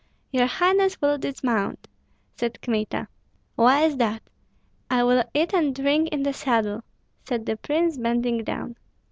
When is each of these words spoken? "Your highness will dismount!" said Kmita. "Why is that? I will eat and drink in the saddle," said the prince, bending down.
"Your 0.31 0.47
highness 0.47 0.99
will 0.99 1.19
dismount!" 1.19 1.87
said 2.35 2.59
Kmita. 2.59 3.07
"Why 3.55 3.83
is 3.83 3.97
that? 3.97 4.23
I 4.89 5.03
will 5.03 5.23
eat 5.35 5.53
and 5.53 5.75
drink 5.75 6.09
in 6.11 6.23
the 6.23 6.33
saddle," 6.33 6.83
said 7.23 7.45
the 7.45 7.55
prince, 7.57 7.97
bending 7.99 8.43
down. 8.43 8.77